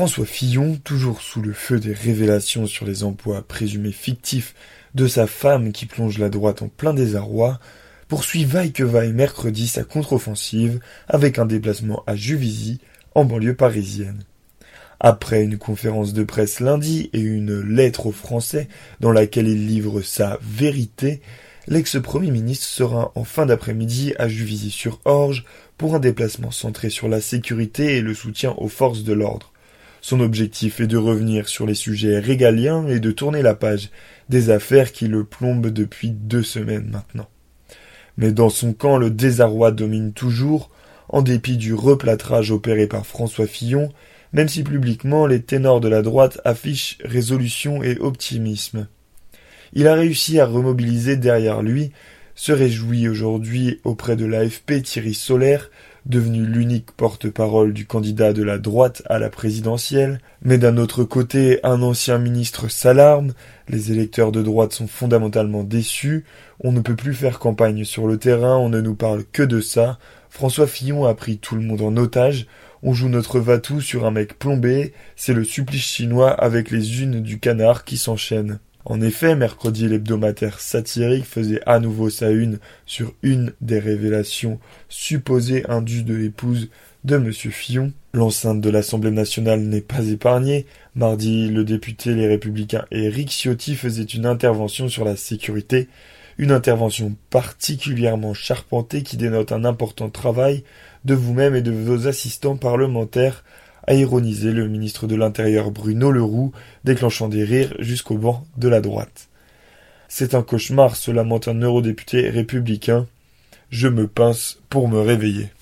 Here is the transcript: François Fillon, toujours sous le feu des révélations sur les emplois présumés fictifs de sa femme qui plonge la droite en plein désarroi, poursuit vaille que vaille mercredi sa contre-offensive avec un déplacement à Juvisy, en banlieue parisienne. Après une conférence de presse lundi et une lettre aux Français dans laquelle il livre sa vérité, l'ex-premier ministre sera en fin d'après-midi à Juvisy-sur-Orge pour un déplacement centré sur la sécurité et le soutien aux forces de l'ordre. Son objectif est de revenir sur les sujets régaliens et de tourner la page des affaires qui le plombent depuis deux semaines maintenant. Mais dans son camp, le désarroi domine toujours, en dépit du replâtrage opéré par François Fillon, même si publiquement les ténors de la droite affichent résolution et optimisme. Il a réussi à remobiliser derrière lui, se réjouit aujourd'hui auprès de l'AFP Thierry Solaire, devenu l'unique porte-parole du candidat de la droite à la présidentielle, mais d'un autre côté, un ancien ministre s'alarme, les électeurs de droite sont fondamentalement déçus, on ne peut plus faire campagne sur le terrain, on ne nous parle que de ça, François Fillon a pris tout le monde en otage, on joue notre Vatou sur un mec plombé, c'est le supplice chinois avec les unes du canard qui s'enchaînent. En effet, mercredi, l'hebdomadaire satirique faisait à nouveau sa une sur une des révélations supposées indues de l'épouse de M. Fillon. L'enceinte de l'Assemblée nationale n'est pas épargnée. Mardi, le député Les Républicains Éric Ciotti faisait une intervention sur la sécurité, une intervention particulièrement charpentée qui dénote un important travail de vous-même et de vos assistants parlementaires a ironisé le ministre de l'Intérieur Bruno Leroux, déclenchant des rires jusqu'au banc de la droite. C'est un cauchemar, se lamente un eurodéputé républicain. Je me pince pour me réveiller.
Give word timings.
François 0.00 0.24
Fillon, 0.24 0.78
toujours 0.82 1.20
sous 1.20 1.42
le 1.42 1.52
feu 1.52 1.78
des 1.78 1.92
révélations 1.92 2.64
sur 2.64 2.86
les 2.86 3.04
emplois 3.04 3.46
présumés 3.46 3.92
fictifs 3.92 4.54
de 4.94 5.06
sa 5.06 5.26
femme 5.26 5.72
qui 5.72 5.84
plonge 5.84 6.16
la 6.16 6.30
droite 6.30 6.62
en 6.62 6.68
plein 6.68 6.94
désarroi, 6.94 7.60
poursuit 8.08 8.46
vaille 8.46 8.72
que 8.72 8.82
vaille 8.82 9.12
mercredi 9.12 9.68
sa 9.68 9.84
contre-offensive 9.84 10.80
avec 11.06 11.38
un 11.38 11.44
déplacement 11.44 12.02
à 12.06 12.16
Juvisy, 12.16 12.80
en 13.14 13.26
banlieue 13.26 13.54
parisienne. 13.54 14.24
Après 15.00 15.42
une 15.42 15.58
conférence 15.58 16.14
de 16.14 16.24
presse 16.24 16.60
lundi 16.60 17.10
et 17.12 17.20
une 17.20 17.60
lettre 17.60 18.06
aux 18.06 18.12
Français 18.12 18.68
dans 19.00 19.12
laquelle 19.12 19.48
il 19.48 19.66
livre 19.66 20.00
sa 20.00 20.38
vérité, 20.40 21.20
l'ex-premier 21.68 22.30
ministre 22.30 22.64
sera 22.64 23.12
en 23.16 23.24
fin 23.24 23.44
d'après-midi 23.44 24.14
à 24.18 24.28
Juvisy-sur-Orge 24.28 25.44
pour 25.76 25.94
un 25.94 26.00
déplacement 26.00 26.52
centré 26.52 26.88
sur 26.88 27.06
la 27.06 27.20
sécurité 27.20 27.98
et 27.98 28.00
le 28.00 28.14
soutien 28.14 28.54
aux 28.56 28.68
forces 28.68 29.04
de 29.04 29.12
l'ordre. 29.12 29.52
Son 30.00 30.20
objectif 30.20 30.80
est 30.80 30.86
de 30.86 30.96
revenir 30.96 31.48
sur 31.48 31.66
les 31.66 31.74
sujets 31.74 32.18
régaliens 32.18 32.86
et 32.88 33.00
de 33.00 33.10
tourner 33.10 33.42
la 33.42 33.54
page 33.54 33.90
des 34.28 34.50
affaires 34.50 34.92
qui 34.92 35.08
le 35.08 35.24
plombent 35.24 35.68
depuis 35.68 36.10
deux 36.10 36.42
semaines 36.42 36.90
maintenant. 36.90 37.28
Mais 38.16 38.32
dans 38.32 38.50
son 38.50 38.72
camp, 38.72 38.96
le 38.96 39.10
désarroi 39.10 39.72
domine 39.72 40.12
toujours, 40.12 40.70
en 41.08 41.22
dépit 41.22 41.56
du 41.56 41.74
replâtrage 41.74 42.50
opéré 42.50 42.86
par 42.86 43.06
François 43.06 43.46
Fillon, 43.46 43.92
même 44.32 44.48
si 44.48 44.62
publiquement 44.62 45.26
les 45.26 45.42
ténors 45.42 45.80
de 45.80 45.88
la 45.88 46.02
droite 46.02 46.40
affichent 46.44 46.98
résolution 47.04 47.82
et 47.82 47.98
optimisme. 47.98 48.86
Il 49.72 49.86
a 49.86 49.94
réussi 49.94 50.40
à 50.40 50.46
remobiliser 50.46 51.16
derrière 51.16 51.62
lui, 51.62 51.92
se 52.34 52.52
réjouit 52.52 53.08
aujourd'hui 53.08 53.80
auprès 53.84 54.16
de 54.16 54.24
l'AFP 54.24 54.82
Thierry 54.82 55.14
Solaire, 55.14 55.70
devenu 56.06 56.44
l'unique 56.44 56.92
porte-parole 56.92 57.72
du 57.72 57.86
candidat 57.86 58.32
de 58.32 58.42
la 58.42 58.58
droite 58.58 59.02
à 59.06 59.18
la 59.18 59.30
présidentielle, 59.30 60.20
mais 60.42 60.58
d'un 60.58 60.76
autre 60.76 61.04
côté, 61.04 61.60
un 61.62 61.82
ancien 61.82 62.18
ministre 62.18 62.68
s'alarme, 62.68 63.32
les 63.68 63.92
électeurs 63.92 64.32
de 64.32 64.42
droite 64.42 64.72
sont 64.72 64.88
fondamentalement 64.88 65.64
déçus, 65.64 66.24
on 66.60 66.72
ne 66.72 66.80
peut 66.80 66.96
plus 66.96 67.14
faire 67.14 67.38
campagne 67.38 67.84
sur 67.84 68.06
le 68.06 68.16
terrain, 68.16 68.56
on 68.56 68.68
ne 68.68 68.80
nous 68.80 68.94
parle 68.94 69.24
que 69.24 69.42
de 69.42 69.60
ça, 69.60 69.98
François 70.30 70.66
Fillon 70.66 71.04
a 71.06 71.14
pris 71.14 71.38
tout 71.38 71.56
le 71.56 71.62
monde 71.62 71.82
en 71.82 71.96
otage, 71.96 72.46
on 72.82 72.94
joue 72.94 73.08
notre 73.08 73.40
Vatou 73.40 73.80
sur 73.80 74.06
un 74.06 74.10
mec 74.10 74.38
plombé, 74.38 74.94
c'est 75.16 75.34
le 75.34 75.44
supplice 75.44 75.82
chinois 75.82 76.30
avec 76.30 76.70
les 76.70 77.02
unes 77.02 77.20
du 77.20 77.38
canard 77.38 77.84
qui 77.84 77.98
s'enchaînent. 77.98 78.58
En 78.86 79.02
effet, 79.02 79.36
mercredi, 79.36 79.88
l'hebdomadaire 79.88 80.58
satirique 80.58 81.26
faisait 81.26 81.60
à 81.66 81.80
nouveau 81.80 82.08
sa 82.08 82.30
une 82.30 82.58
sur 82.86 83.12
une 83.22 83.52
des 83.60 83.78
révélations 83.78 84.58
supposées 84.88 85.68
indues 85.68 86.02
de 86.02 86.14
l'épouse 86.14 86.70
de 87.04 87.16
M. 87.16 87.30
Fillon. 87.32 87.92
L'enceinte 88.12 88.60
de 88.60 88.70
l'Assemblée 88.70 89.10
nationale 89.10 89.60
n'est 89.60 89.82
pas 89.82 90.06
épargnée. 90.06 90.66
Mardi, 90.94 91.48
le 91.48 91.64
député 91.64 92.14
Les 92.14 92.26
Républicains 92.26 92.86
Éric 92.90 93.30
Ciotti 93.30 93.76
faisait 93.76 94.02
une 94.02 94.26
intervention 94.26 94.88
sur 94.88 95.04
la 95.04 95.16
sécurité, 95.16 95.88
une 96.38 96.50
intervention 96.50 97.14
particulièrement 97.28 98.34
charpentée 98.34 99.02
qui 99.02 99.16
dénote 99.18 99.52
un 99.52 99.64
important 99.64 100.08
travail 100.08 100.64
de 101.04 101.14
vous-même 101.14 101.54
et 101.54 101.62
de 101.62 101.70
vos 101.70 102.08
assistants 102.08 102.56
parlementaires 102.56 103.44
a 103.86 103.94
ironisé 103.94 104.52
le 104.52 104.68
ministre 104.68 105.06
de 105.06 105.14
l'Intérieur 105.14 105.70
Bruno 105.70 106.10
Leroux, 106.10 106.52
déclenchant 106.84 107.28
des 107.28 107.44
rires 107.44 107.74
jusqu'au 107.78 108.16
banc 108.16 108.46
de 108.56 108.68
la 108.68 108.80
droite. 108.80 109.28
C'est 110.08 110.34
un 110.34 110.42
cauchemar, 110.42 110.96
se 110.96 111.10
lamente 111.10 111.46
un 111.48 111.54
eurodéputé 111.54 112.30
républicain. 112.30 113.06
Je 113.70 113.86
me 113.86 114.08
pince 114.08 114.58
pour 114.68 114.88
me 114.88 115.00
réveiller. 115.00 115.50